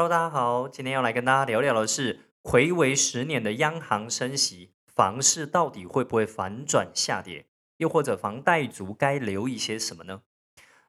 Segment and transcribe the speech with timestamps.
[0.00, 7.44] Hello，大家好，今天要来跟大家聊聊的是，魁违十年的央行升息，房市到底会不会反转下跌？
[7.76, 10.22] 又或者房贷族该留意些什么呢？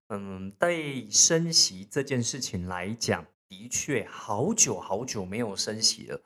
[0.08, 6.22] 嗯，对升息这件事情来讲，的确好久好久没有升息了。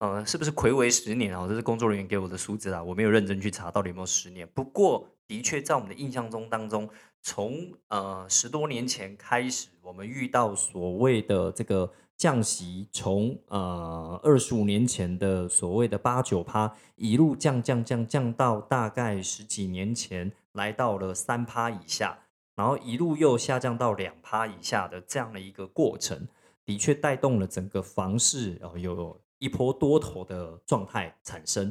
[0.00, 1.48] 呃，是不是魁违十年啊？
[1.48, 4.46] 这是工作人员给我的数字啊，我没有认真去查到底有没有十年。
[4.48, 6.86] 不过，的确在我们的印象中当中，
[7.22, 11.90] 从呃十多年前开始，我们遇到所谓的这个。
[12.16, 22.18] 降息从呃二十五年前的所谓的八九趴，一路降降降降到大概十几年前来到了三趴以下，
[22.54, 26.26] 然后一路又下降到两趴以下的这样的一个过程，
[26.64, 31.70] 的确带动了整个房市呃有一波多头的状态产生。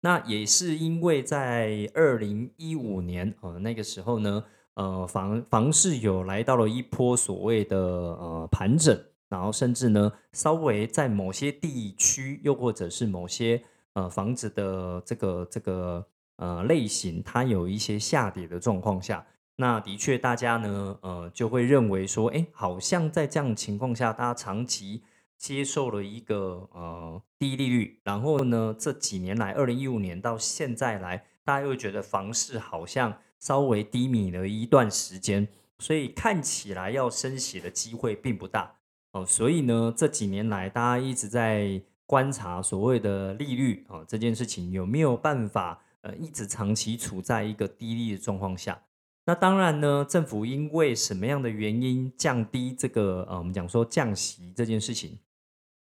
[0.00, 8.98] 那也是因为在二零一五年呃那个时候呢，呃房房市有来到了一波所谓的呃盘整。
[9.32, 13.62] 然后甚至呢，稍微在某些地区，又或者是某些
[13.94, 25.02] 呃房子的这个这个呃类型，它有一些下跌的状况下，那的确大家呢呃就会认为说，哎，好像在这样情况下，大家长期
[25.38, 38.76] 接受了一个呃低利率，然后呢这几年来，二零一五年到现在来，大家又觉得房市好像稍微低迷了一段时间，所以看起来要升息的机会并不大。
[39.12, 48.80] 哦，所以呢，这几年来，大家一直在观察所谓的利率啊这件事情有没有办法呃一直长期处在一个低利的状况下。
[49.26, 55.18] 那当然呢，政府因为什么样的原因降低这个呃我们讲说降息这件事情，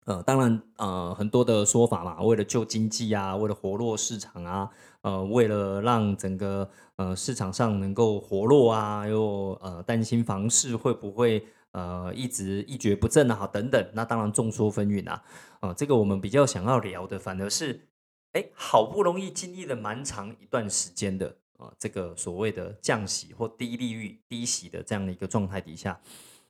[0.05, 11.41] 呃，当然呃很多的说法嘛，为了救经济啊，为了活络市场啊，呃，为了让整个呃市场上能够活络啊，又呃担心房市会不会。
[11.73, 15.23] 呃，一直一蹶不振啊，等等，那当然众说纷纭啊。
[15.59, 17.87] 啊，这个我们比较想要聊的，反而是，
[18.33, 25.99] 哎，好不容易经历了蛮长一段时间的啊，这个所谓的降息或低利率、低息的这样的一个状态底下，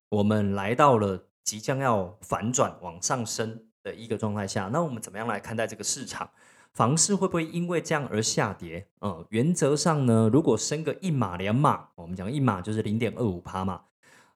[0.09, 6.29] 我们来到了即将要反转往上升的一个状态下，那我们怎么样来看待这个市场？
[6.73, 8.87] 房市会不会因为这样而下跌？
[8.99, 13.83] 呃，原则上呢，如果升个一码两码，我们讲一码就是零点二五趴嘛。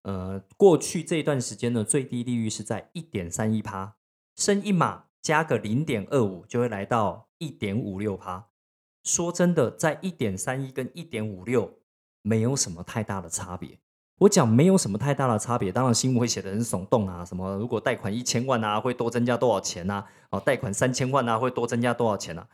[0.08, 3.98] 呃，过去这一段时间的，最低利率是在一点三一趴，
[4.38, 8.48] 升一码加个零点二五，就会来到一点五六趴。
[9.04, 11.80] 说真的，在一点三一跟一点五六
[12.22, 13.80] 没有什么太大的差别。
[14.20, 20.06] 我讲没有什么太大的差别，当然新闻会写的很耸动啊，什么如果贷款一千万啊，会多增加多少钱呐？
[20.30, 22.48] 哦，贷款三千万啊，会多增加多少钱啊？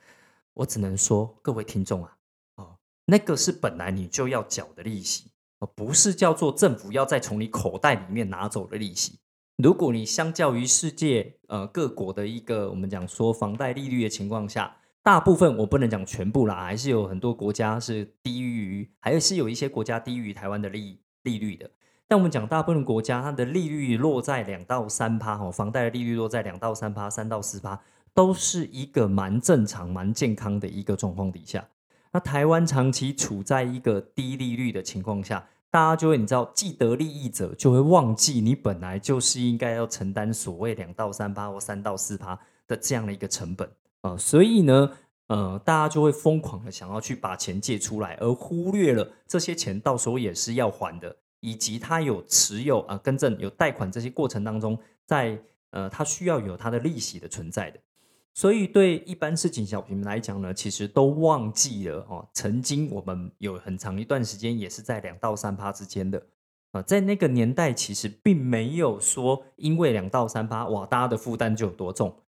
[0.56, 2.18] 我只能说，各位听众啊，
[2.56, 5.32] 哦，那个是本来你就要缴的利息。
[5.66, 9.19] 不是叫做政府要再从你口袋里面拿走的利息。
[9.57, 21.69] 如果你相较于世界呃各国的一个我们讲说房贷利率的情况下，大部分我不能讲全部啦，还是有很多国家是低于，还是有一些国家低于台湾的利利率的。
[22.07, 27.80] 但我们讲大部分国家，它的利率落在两到三趴，哈，房贷的利率落在两到三趴、三到四趴，
[28.13, 31.63] 都是一个蛮正常、蛮健康的一个状况底下。
[32.12, 35.47] 那台湾长期处在一个低利率的情况下。
[35.73, 43.67] 大家就会你知道，既得利益者就会忘记你本来就是应该要承担所谓两到三趴或三到四趴的这样的一个成本
[44.01, 44.91] 啊，所以呢，
[45.29, 55.41] 呃，大家就会疯狂的想要去把钱借出来，而忽略了这些钱到时候也是要还的，以及他有持有啊、更正有贷款这些过程当中，在
[55.72, 57.79] 呃，他需要有他的利息的存在的。
[58.35, 62.27] 所以，对一般市井小平来讲呢，其实都忘记了哦。
[62.33, 66.25] 曾经我们有很长一段时间也是在两到三趴之间的
[66.71, 72.24] 啊，在那个年代，其实并没有说因为两到三趴哇，大家的负担就有多重。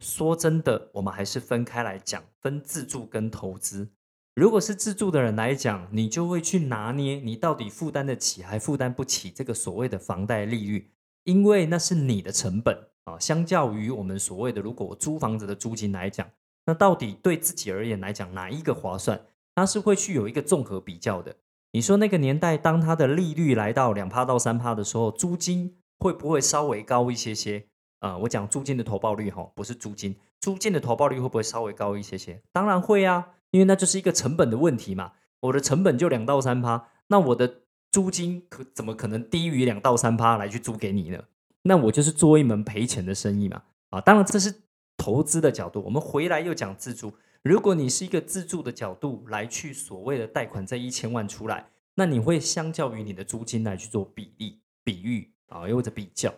[0.00, 3.90] 说真的，我们还是分开来讲，分自住跟投资。
[4.34, 10.90] 如果是自住的人来讲，你就会去拿捏你到底负担得起还负担不起这个所谓的房贷利率，
[11.24, 12.88] 因为那是你的成本。
[13.04, 16.26] 啊，相较于我们所谓的，如果租房子的租金来讲，
[16.66, 19.20] 那到底对自己而言来讲，哪一个划算？
[19.54, 21.36] 它是会去有一个综合比较的。
[21.72, 27.66] 你说那个年代，当它的利率来到两趴到三趴的时候，租金会不会稍微高一些些？
[28.00, 32.42] 啊，我讲租金的投报率哈，不是租金，租金的投报率会不会稍微高一些些？
[32.52, 35.12] 当然会啊，因为那就是一个成本的问题嘛。
[35.40, 37.62] 我的成本就两到三趴，那我的
[37.92, 41.22] 租金可怎么可能低于两到三趴来去租给你呢？
[41.66, 44.54] 那我就是做一门赔钱的生意嘛，啊，当然这是
[44.98, 45.82] 投资的角度。
[45.82, 56.34] 我们回来又讲自住，如果你是一个自住的角度来去所谓的贷款这一千万出来，那你会相较于你的租金来去做比例、比喻啊，又或者比较。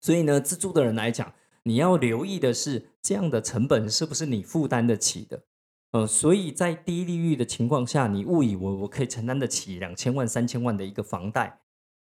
[0.00, 1.32] 所以呢，自住的人来讲，
[1.64, 5.42] 你要留意的是这样的成本是不是你负担得起的。
[5.90, 11.58] 呃，所以在低利率的情况下，你误以为我可以承担得起两千万、三千万的一个房贷。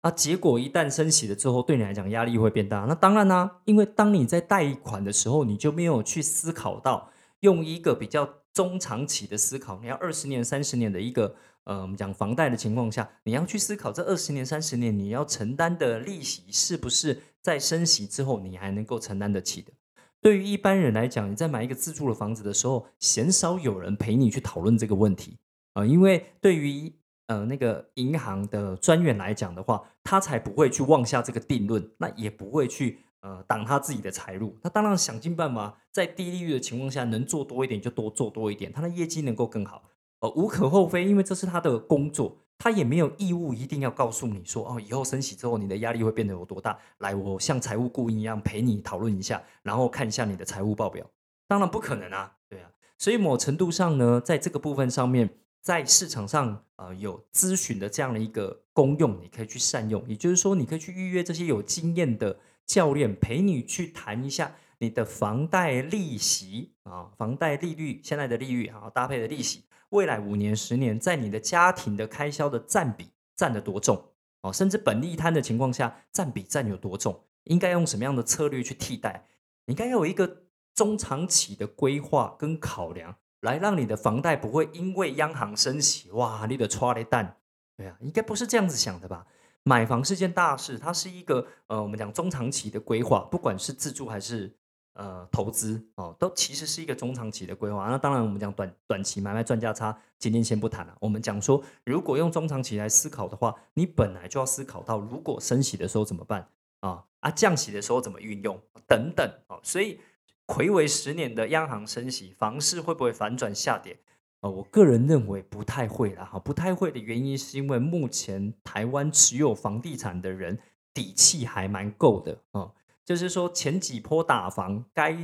[0.05, 2.81] 啊，结果一旦升息了之后，对你来讲压力会变大。
[2.81, 7.11] 那当然啦，因为当你在贷款的时候，你就没有去思考到
[7.41, 11.35] 用一个比较中长期的思考，你要二十年、三十年的一个
[11.65, 19.73] 呃，讲房贷的情况下，你要去思考这二十年、三十年你要承担的利息是不是在升息之后你还能够承担得起的。
[20.21, 25.39] 对于一般人来讲，你在买一个自住的房子的时候，鲜少有人陪你去讨论这个问题
[25.73, 26.93] 啊，因为对于
[27.27, 34.56] 呃，那个银行的专员来讲的话，他才不会去妄下这个定论，那也不会去呃挡他自己的财路。
[34.62, 39.83] 他当然想尽办法，在低利率的情况下，能做多一点就多做多一点，他的业绩能够更好，
[40.21, 46.79] 呃，无可厚非，因为这是他的工作，他也没有义务一定要告诉你说，哦，以后升息之后你的压力会变得有多大。
[46.99, 51.05] 来，我像财务顾问一样陪你讨论一下，然后看一下你的财务报表，
[51.49, 52.71] 当然不可能啊，对啊。
[52.99, 55.39] 所以某程度上呢，在这个部分上面。
[55.65, 60.06] 在市场上，呃，有咨询的这样的一个公用，你可以去善用。
[60.06, 74.11] 也就是说，你可以去预约这些有经验的教练，陪你去谈一下你的房贷利息啊，房贷利率现在的利率啊，搭配的利息，未来五年、十年，在你的家庭的开销的占比占得多重
[74.43, 79.27] 哦，甚至本利摊的情况下，占比占有多重，应该用什么样的策略去替代？
[79.67, 80.43] 你应该要有一个
[80.75, 83.17] 中长期的规划跟考量。
[83.41, 87.37] 来让你的房贷不会因为央行升息，哇，你的抓了蛋，
[87.76, 89.26] 对啊，应该不是这样子想的吧？
[89.62, 94.55] 买房是件大事，它是一个呃，我们讲中长期的规划，不管是自住还是
[94.94, 97.88] 呃投资哦，都其实是一个中长期的规划。
[97.88, 100.97] 那当然，我们讲短短期买卖赚价差，今天先不谈了。
[101.00, 106.49] 我们讲说，如果用中长期来思考的话，你本来就要思考到，如果升息的时候怎么办
[106.81, 107.05] 啊？
[107.20, 110.00] 啊，降息的时候怎么运用等等哦，所以。
[110.47, 113.99] 魁为十年的央行升息，房市会不会反转下跌？
[114.44, 116.25] 呃，我个人认为不太会啦。
[116.26, 120.58] 哈，不太会的原因是因为目前台湾持有房地产的人
[120.93, 122.70] 底气还蛮够的啊。
[123.06, 125.17] 就是说前几波打房该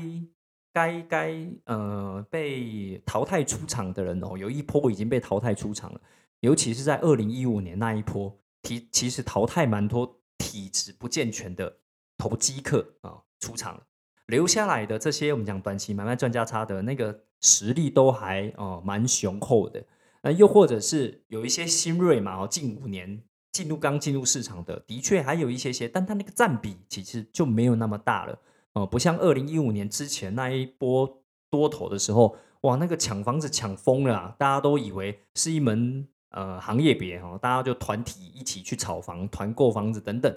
[0.72, 6.00] 该该呃被淘汰出场的人哦，有一波已经被淘汰出场了。
[6.40, 11.76] 尤其是在二零一五年那一波，其其实淘汰蛮多体质不健全的
[12.16, 13.82] 投机客啊出场了。
[14.30, 19.84] 留下来的这些，我们讲短期买卖赚价差的那个实力都还哦蛮雄厚的，
[20.22, 23.22] 那又或者是有一些新锐嘛，哦近五年
[23.52, 28.38] 进入刚进入市场的，的确还有一些些，但它那个占比其实就没有那么大了
[28.74, 40.32] 哦，不像二零一五年之前那一波多头的时候，哇，那个抢房子抢疯了，大家都以为是一门呃行业别哦，大家就团体一起去炒房、团购房子等等，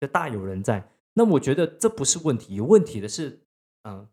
[0.00, 0.88] 就大有人在。
[1.14, 3.42] 那我觉得这不是问题，有问题的是，
[3.82, 4.08] 嗯，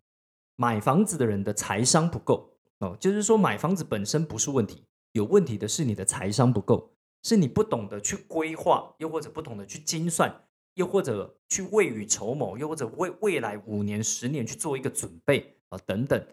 [0.55, 2.97] 买房子的人的财商不够哦。
[2.99, 6.91] 就是说，买房子本身不是问题，有问题的是你的财商不够，
[7.23, 10.43] 是你不懂得去规划，又或者不懂得去精算，
[10.73, 16.27] 又或者去未雨绸缪，又或者为未来五年、十年去做一个准备啊等等。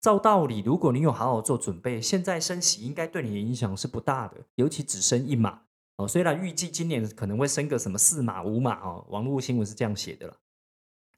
[0.00, 5.62] 照道理，如果你有好好做准备，现在升息应该对你的影响是不大的，尤其只升一码。
[6.02, 10.36] 哦，虽然预计今年可能会升个什么四码五码哦，网络新闻是这样写的了。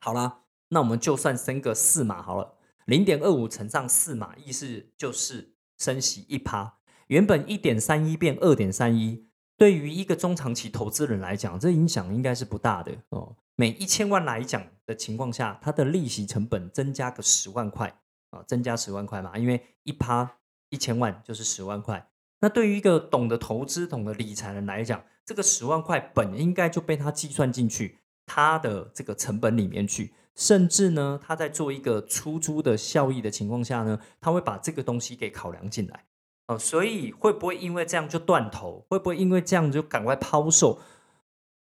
[0.01, 6.79] 好啦，那我们就算升个四码好了，零点二五乘上四码，意思就是升息一趴。
[7.07, 13.37] 原本一点三一变二点三一，对于一个中长期投资人来讲，这影响应该是不大的哦。
[13.57, 18.01] 每一千万来讲的情况下，它的利息成本增加个十万块
[18.31, 20.39] 啊，增加十万块嘛，因为一趴
[20.71, 22.11] 一千万就是十万块。
[22.45, 36.05] 那对于一个懂得投资、懂得理财的人来讲，这个十万块本应该就被他计算进去他的这个成本里面去，甚至呢，他在做一个出租的效益的情况下呢，他会把这个东西给考量进来
[36.49, 36.59] 哦。
[36.59, 38.85] 所以会不会因为这样就断头？
[38.91, 40.79] 会不会因为这样就赶快抛售？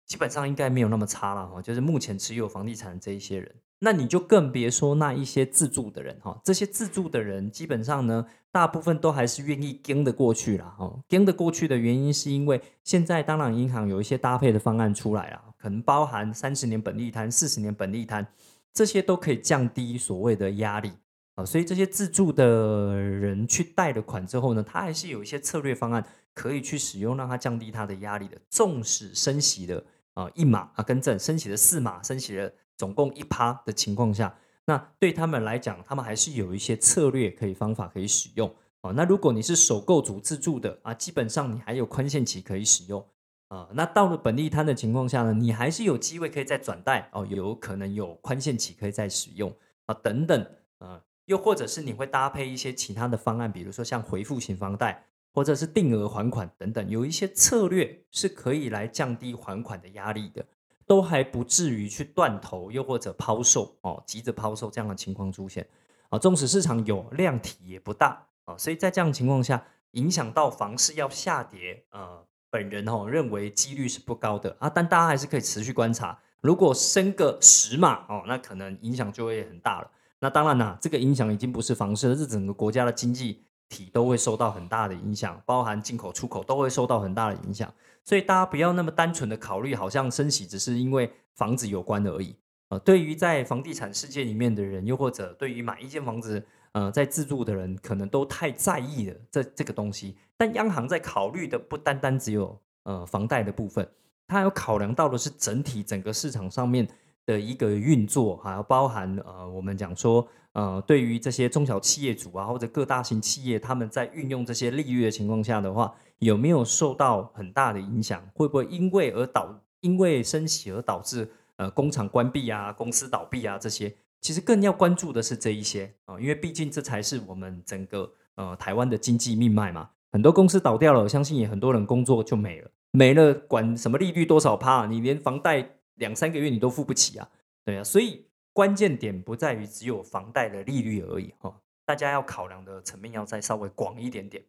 [0.06, 1.62] 基本上应该没有那么差了哈。
[1.62, 3.56] 就是目前持有房地产的这一些人。
[3.80, 10.98] 那你就更别说那一些自住的人哈，这些自住的人基本上呢，大部分都还是愿意跟得过去了哈。
[11.10, 18.26] 跟得过去的原因是因为现在当然银行有一些搭配的方案出来了，可能包含三十年本利摊、四十年本利摊，
[18.74, 20.94] 这些都可以降低所谓的压力
[21.36, 21.44] 啊。
[21.44, 28.38] 所以这些自住的人去贷了款之后呢，他还是有一些策略方案可以去使用，让他降低他的压力的。
[28.50, 29.84] 纵使升息的
[30.14, 32.54] 啊一码啊跟正升息的四码升息的。
[32.78, 38.54] 总共一趴的情况下，那对他们来讲，他们还是有一些策略可以方法可以使用。
[38.82, 38.94] 哦。
[38.94, 43.06] 那如果你是首购组自住的啊，基本上你还有宽限期可以使用。
[43.50, 49.56] 啊，那到了本地摊的情况下呢，你还是有机会可以再转贷哦，有可能有宽限期可以再使用。
[49.86, 50.48] 啊，等等
[50.80, 60.44] 啊，又或者是你会搭配一些其他的方案，比如说像回付型房贷，或者是定额还款等等，有一些策略是可以来降低还款的压力的，
[60.88, 65.68] 都还不至于去断头，又或者抛售哦，急着抛售这样的情况出现
[66.10, 72.20] 啊，纵使市场有量体也不大啊，所以在这样情况下，影响到房市要下跌啊。
[72.52, 76.18] 本人哦认为几率是不高的啊，但大家还是可以持续观察。
[76.40, 79.92] 如果升个十码哦，那可能影响就会很大了。
[80.20, 87.70] 那当然啦，这个影响已经不是房市了，是整个国家的经济体都会受到很大的影响，包含进口、出口都会受到很大的影响。
[88.06, 92.34] 所以大家不要那么单纯的考虑，好像升息只是因为房子有关而已
[92.70, 92.80] 啊。
[92.80, 96.42] 对于在房地产世界里面的人，又或者对于买一间房子。
[96.76, 103.88] 呃，在自住的人可能都太在意了这这个东西，但央行在考虑的不单单只有呃房贷的部分，
[104.28, 106.86] 它有考量到的是整体整个市场上面
[107.26, 118.26] 的一个运作，还要包含呃我们讲说呃对于这些中小企业主啊或者各大型企业，他们在运用这些利率的情况下的话，有没有受到很大的影响？
[118.34, 123.94] 会不会因为而导因为升息而导致呃工厂关闭啊、公司倒闭啊这些？
[124.22, 129.90] 其实更要关注的是这一些啊，因为毕竟这才是我们整个呃台湾的经济命脉嘛。
[130.12, 137.30] 很多公司倒掉了，我相信也很多人工作就没了，没了管什么利率多少趴，你连房贷两三个月你都付不起啊，
[137.66, 137.84] 对啊。
[137.84, 141.54] 所以关键点不在于只有房贷的利率而已哈，
[141.86, 144.44] 大家要考量的层面要再稍微广一点点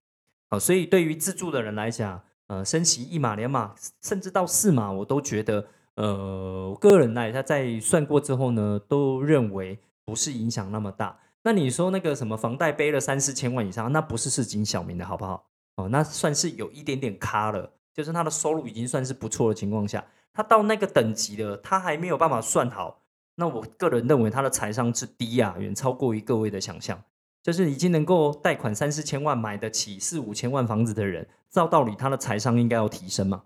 [0.49, 0.59] 啊。
[0.59, 5.67] 所以对于自住的人来讲，呃，升息一码两码，甚至到四码，我都觉得。
[5.97, 11.19] 呃，我个人呢，他在算过之后呢，都认为不是影响那么大。
[11.43, 15.47] 那你说那个什么房贷背了三四千万以上，那不是市井小民的好不好？
[15.77, 23.01] 哦，那算是有一点点咖了，就是他的收入已经算是不错的情况下，他到那个等级了，他还没有办法算好。
[23.37, 27.03] 那我个人认为他的财商之低啊，远超过于各位的想象。
[27.47, 33.45] 就是已经能够贷款三四千万买得起四五千万房子的人，照道理他的财商应该要提升嘛。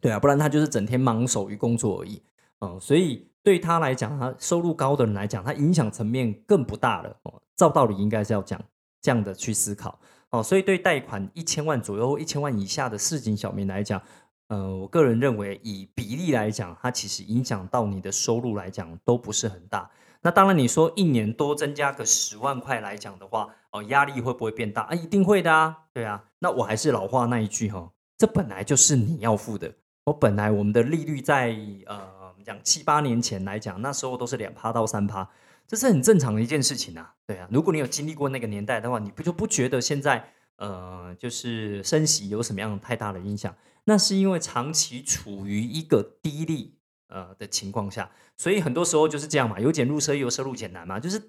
[0.00, 2.20] 对啊，不然他就是整天忙手于工作而已，
[2.58, 7.40] 嗯，所以对他来讲，他收入高的人来讲，他影响层面更不大了哦。
[7.54, 8.60] 照道理应该是要讲
[9.00, 10.42] 这样的去思考哦。
[10.42, 14.02] 所以对贷款一千万左右、一千万以下的市井小民来讲，
[14.48, 19.88] 呃，我个人认为以比例来讲，它其实影响到你的收入来讲都不是很大。
[20.22, 24.94] 那当然你说一年多增加个十万块来讲的话，哦，压力会不会变大啊？
[24.94, 26.24] 一定会的啊，对啊。
[26.40, 29.72] 那我还是老话那一句哈，这本来就是你要付的。
[30.04, 31.98] 我本来我们的利率在呃，
[32.28, 35.28] 我们讲七八年前来讲，那时候都是两趴到三趴，
[35.66, 37.14] 这是很正常的一件事情啊。
[37.26, 43.54] 对啊，如果你有经历过那个年代的话，你不就不觉得现在呃，就是升息有什么样太大的影响？
[43.84, 46.76] 那是因为长期处于一个低利
[47.10, 51.20] 呃的情况下，所以很多时候就是这样嘛，由俭入奢由奢入俭难嘛，就是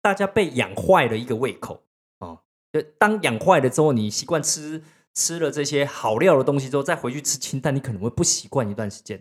[0.00, 1.82] 大家被养坏了一个胃口
[2.20, 2.40] 哦。
[2.72, 4.82] 就当养坏了之后，你习惯吃。
[5.12, 9.20] 吃了这些好料的东西之后，再回去吃清淡，你可能会不习惯一段时间。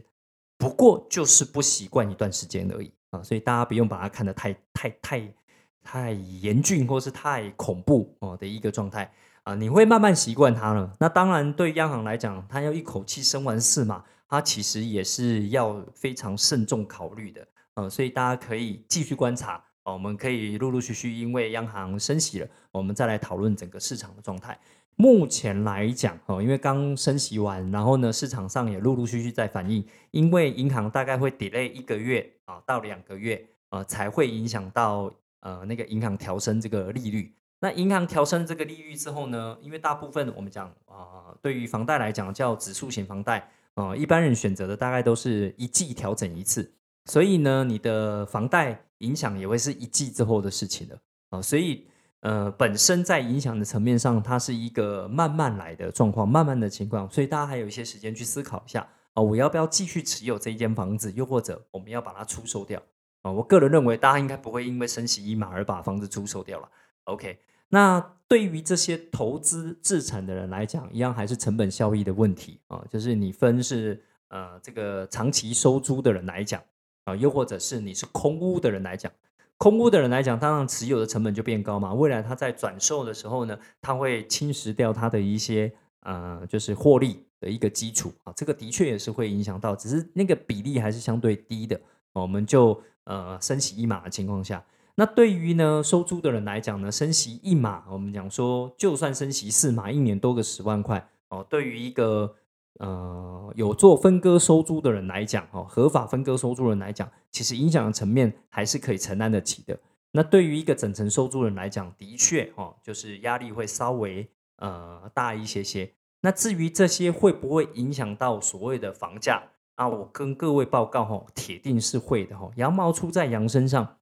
[0.55, 5.33] 不过就是不习惯一段时间而已啊，所以大家不用把它看得太太太
[5.81, 9.11] 太严峻或是太恐怖哦的一个状态
[9.41, 10.93] 啊，你会慢慢习惯它了。
[10.99, 24.57] 那当然，对央行来讲，它要一口气升完四嘛，它其实也是要非常慎重考虑的啊，所以大家可以继续观察我们可以陆陆续续，因为央行升息了，我们再来讨论整个市场的状态。
[24.95, 37.33] 目前来讲，哦，因为刚升息完，然后呢，市场上也陆陆续续在反映，因为银行大概会 delay 一个月啊到两个月，呃，才会影响到呃那个银行调升这个利率。
[37.61, 46.73] 那银行调升这个利率之后呢，因为大部分我们讲啊，对于房贷来讲叫指数型房贷，呃，一般人选择的大概都是一季调整一次，
[47.05, 51.87] 所以呢，你的房贷影响也会是一季之后的事情了啊，所以。
[52.21, 62.77] 呃，本身在影响的层面上，它是一个慢慢来的状况，慢慢的情况，所以大家还有一些时间去思考一下啊，我要不要继续持有这一间房子，又或者我们要把它出售掉
[63.21, 63.31] 啊？
[63.31, 66.67] 我个人认为，大家应该不会因为升息一码而把房子出售掉了。
[67.05, 76.61] OK，那对于这些投资自产的人来讲，一样还是成本效益的问题啊，就是你分是呃这个长期收租的人来讲
[77.05, 79.11] 啊，又或者是你是空屋的人来讲。
[79.57, 81.93] 空屋的人来讲，当然持有的成本就变高嘛。
[81.93, 85.71] 未来他在转售的时候呢，他会侵蚀掉他的一些
[86.01, 88.31] 呃，就是获利的一个基础啊。
[88.35, 91.77] 这个的确也是会影响到，只是那个比例还是相对低的。
[92.13, 94.63] 我们就呃升息一码的情况下，
[94.99, 101.41] 那对于呢收租的人来讲呢，升息一码，我们讲说就算升息四码，一年多个十万块哦。
[101.49, 102.35] 对于一个
[102.81, 109.79] 呃有做分割收租的人来讲，哦，合法分割收租人来讲，其实影响的层面还是可以承担得起的。
[110.11, 114.27] 那对于一个整层收租人来讲，的确，哦，就是压力会稍微
[114.57, 115.93] 呃大一些些。
[116.19, 119.43] 那至于这些会不会影响到所谓的房价
[119.75, 119.87] 啊？
[119.87, 122.51] 我跟各位报告，哈，铁定是会的，哈。
[122.57, 123.95] 羊毛出在羊身上，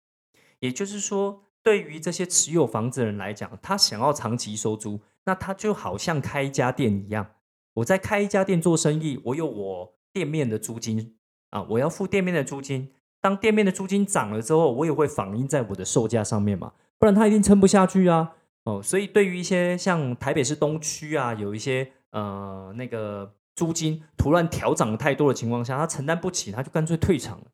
[0.60, 7.36] 也就是说，对于这些持有房子的人来讲，他想要长期收租，那他就好像开一家店一样。
[7.76, 11.18] 我在开一家店做生意，我有我店面的租金
[11.52, 12.92] 啊，我要付店面的租金。
[13.20, 18.36] 当店面的租金涨了之后，我也会反映在我的售价上面嘛，不然他一定撑不下去啊。
[18.64, 27.46] 哦，所以对于一些像台北市东区啊，有一些呃那个租金突然调涨太多的情况下，他承担不起，他就干脆退场了。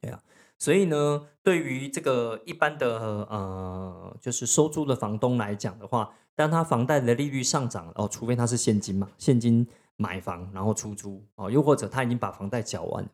[0.00, 0.22] 对啊，
[0.58, 6.12] 所以呢，对于这个一般的呃就是收租的房东来讲的话。
[6.38, 13.04] 当他房贷的利率上涨哦，除非他是现金嘛，现金买房然后出租哦，又或者他已经把房贷缴完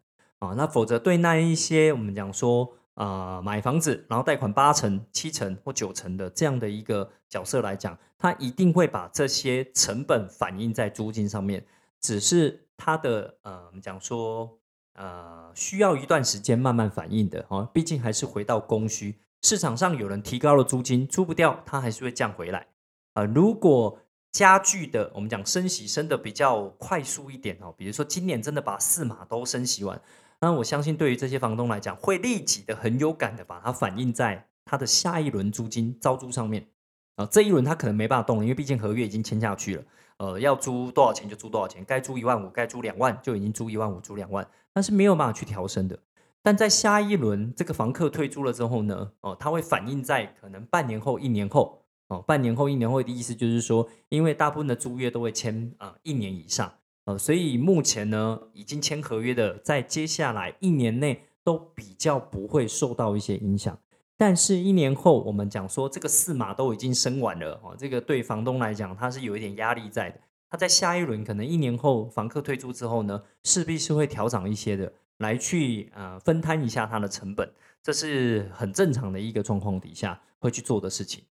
[0.41, 11.65] 啊，那否则对那一些我们讲说啊买房子然后贷款八成、七成或九成的这样的一个角色来讲，他一定会把这些成本反映在租金上面，
[12.03, 14.59] 只是他的呃我们讲说
[14.95, 22.67] 呃需要一段时间慢慢反应的哦，毕竟还是回到供需，市场上有人提高了租金，租不掉，它还是会降回来。
[23.15, 23.99] 啊，如果
[24.33, 30.01] 加剧的，我们讲升息升的比较快速一点哦，比如说今年真的把四码都升息完，
[30.41, 36.67] 那我相信对于这些房东来讲，会立即的很有感的把它反映在他的下一轮租金招租上面
[37.15, 37.25] 啊。
[37.27, 39.85] 这一轮他可能没办法动了，因为毕竟合约已经签下去了，
[40.19, 45.99] 呃，要租多少钱就租多少钱，该租一万五，该租两万就已经租一万五，租两万，但是没有办法去调升的。
[46.43, 51.81] 但在下一轮这个房客退租了之后呢，哦，它会反映在可能半年后、一年后。
[52.09, 56.71] 哦，半年后、一年后的意思就是说，因为大部分的租约都会签啊一年以上，
[57.07, 63.79] 呃，所以目前呢，已经签合约的，在接下来一年内都比较不会受到一些影响。
[64.27, 70.19] 但是，一年后我们讲说，这个四码都已经升完了，哦，这个对房东来讲，他是有一点压力在的。
[70.49, 77.47] 他在下一轮可能一年后房客退出之后呢，势必是会调涨一些的，来去呃分摊一下他的成本，
[77.83, 81.23] 这是很正常的一个状况底下会去做的事情。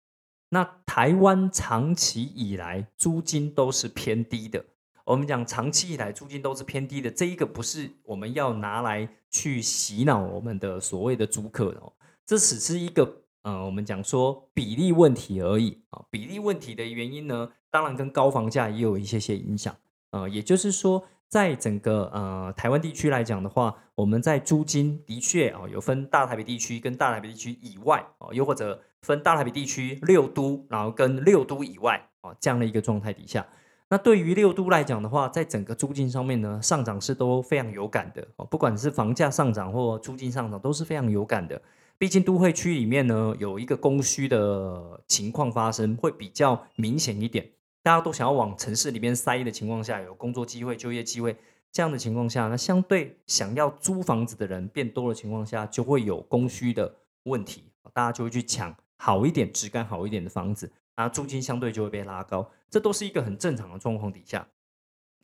[0.49, 4.63] 那台湾长期以来租金都是偏低的。
[5.03, 11.91] 我们讲长期以来租金都是偏低的，这一个不是我们要拿来去洗脑我们的所谓的租客哦，
[12.25, 16.03] 这只是一个呃，我们讲说比例问题而已啊。
[16.09, 19.75] 比例问题的原因呢，当然跟高房价也有一些些影响
[20.12, 28.81] 呃，也就是说，在整个呃台湾地区来讲的话，我们在租金的确啊有分大台北地区跟大台北地区以外哦，又或者。
[29.03, 33.45] 分大台北地区六都，然后跟六都以外啊这样的一个状态底下，
[33.89, 38.45] 那对于六都来讲的话，在整个租金上面呢，上涨是都非常有感的哦。
[38.45, 41.62] 不管是房价上涨或租金上涨，都是非常有感的。
[42.03, 47.49] 毕竟都会区里面呢，有一个供需的情况发生，会比较明显一点。
[47.81, 51.33] 大家都想要往城市里面塞的情况下，有工作机会、就业机会
[51.71, 58.75] 这样的情况下，那相对想要租房子的人变多的情况下，就会有供需的问题，大家就会去抢。
[58.97, 64.45] 好一点、质感好一点的房子，啊，租金相对就会被拉高，这都是一个很正常的状况底下。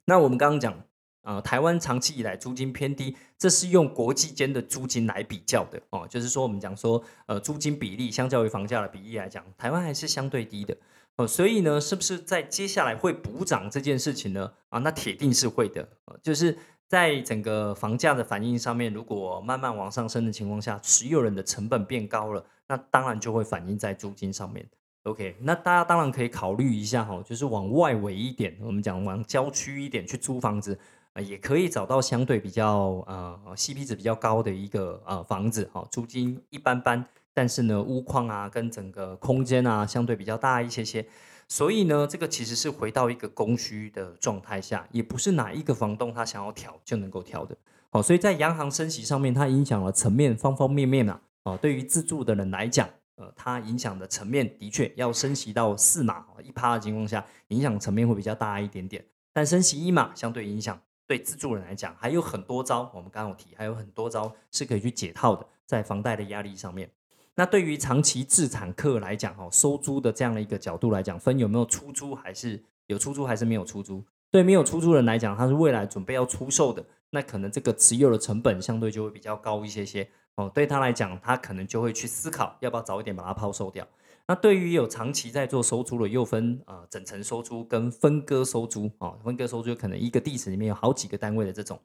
[0.06, 0.82] 那我们刚刚讲，
[1.22, 10.76] 呃，台湾长期以来租金偏低，这是用国际间的租金来比较的哦，就是说我们讲说，呃，租金比例相较于房价的比例来讲，台湾还是相对低的
[11.18, 11.28] 哦。
[11.28, 14.52] 所以呢，是不是在接下来会补涨这件事情呢？
[14.70, 15.88] 啊，那铁定是会的，
[16.24, 22.44] 就是在整个房价的反应上面，如果慢慢往上升的情况下，持有人的成本变高了。
[22.68, 24.66] 那当然就会反映在租金上面。
[25.04, 30.78] OK，那大家当然可以考虑一下哈，就是往外围一点，我们讲往郊区一点去租房子
[31.20, 37.04] 也可以找到相对比较呃 CP 值比较高的一个呃房子哈，租金一般般，
[37.34, 41.06] 但是呢屋况啊跟整个空间啊相对比较大一些些，
[41.48, 47.56] 所以呢这个其实是回到一个供需的状态下，也不是哪一个房东他想要调就能够调的。
[47.92, 51.20] 好，所以在央行升息上面，它影响了层面方方面面啊。
[51.44, 59.04] 哦，对于自住的人来讲，呃，它影响的层面的确要升息到四码一趴的情况下，影响层面会比较大一点点。
[59.34, 62.92] 但升息一码，相对影响对自住人来讲还有很多招。
[62.94, 66.88] 我们刚刚有提，还有很多招是可以去解套的，在房贷的压力上面。
[67.34, 74.04] 那对于长期自产客来讲，哈，收租的这样的一个角度来讲，分有没有出租，还是有出租，还是没有出租？
[74.30, 80.08] 对没有出租人来讲，他是未来准备要出售的，那可能这个持有的成本相对就会比较高一些些。
[80.36, 83.88] 哦，对他来讲，他可能就会去思考要不要早一点把它抛售掉。
[84.30, 91.80] 那对于有长期在做收租的，又分呃整层收租跟分割收租啊，分割收租可能一个地址里面有好几个单位的这种。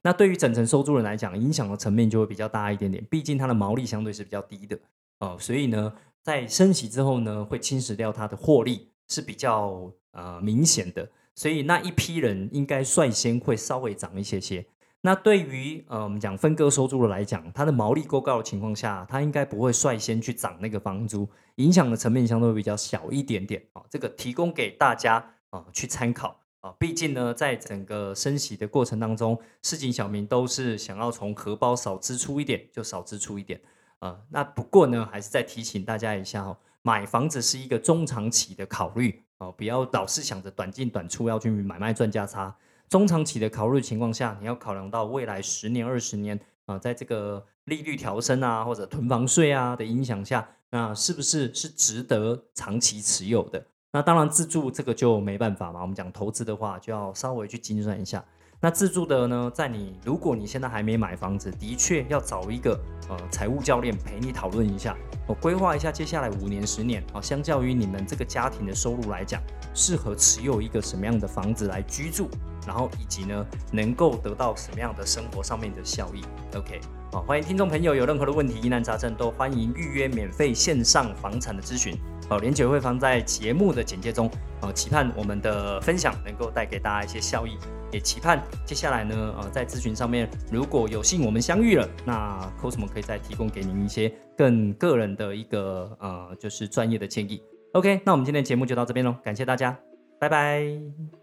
[0.00, 4.78] 那对于整层收租人来讲，影响的层面就会比较大一点点，毕竟它的毛利相对是比较低的
[5.18, 14.64] 哦，所以呢，在升息之后呢，会侵蚀掉它的获利是比较呃明显的，所以那一批人应该率先会稍微涨一些些。
[15.02, 23.82] 那对于呃我们讲分割收租的来讲，它的毛利够高的情况下，它应该不会率先去涨那个房租，影响的层面相对比较小一点点啊。
[23.88, 26.74] 这个提供给大家啊去参考啊。
[26.78, 33.58] 毕竟呢，在整个升息的过程当中，市井小民都是想要从荷包少支出一点就少支出一点
[34.00, 34.18] 啊。
[34.28, 42.54] 那不过呢，还是再提醒大家一下哦，买房子是一个中长期的考虑哦，不要老是想着短进短出要去买卖赚价差。
[42.90, 53.64] 中长期的考虑情况下，你要考量到未来十年、二十年啊，在这个利率调升啊，或者囤房税啊的影响下，那是不是是值得长期持有的？
[53.92, 55.80] 那当然自住这个就没办法嘛。
[55.82, 58.24] 我们讲投资的话，就要稍微去精算一下。
[58.60, 64.96] 那自住的呢，在你如果你现在还没买房子，的确要找一个呃财务教练陪你讨论一下，
[65.28, 69.40] 我规划一下接下来五年、十年啊，相较于你们这个家庭的收入来讲，
[69.76, 72.28] 适合持有一个什么样的房子来居住。
[72.66, 76.22] 然后以及呢，能够得到什么样的生活上面的效益
[76.56, 76.80] ？OK，
[77.12, 81.96] 好，欢迎听众朋友有任何的问题疑难杂症都欢迎预约免费线上房产的咨询。
[82.28, 84.30] 好，连结会放在节目的简介中。
[84.60, 87.58] 好，期盼我们的分享能够带给大家一些效益，
[87.90, 97.42] 也期盼接下来呢，呃，在咨询上面如果有幸我们相遇了，那 Cosmo 可以再提供给您一些更个人的一个呃，就是专业的建议。
[97.72, 99.76] OK，那我们今天的节目就到这边喽，感谢大家，
[100.20, 101.19] 拜拜。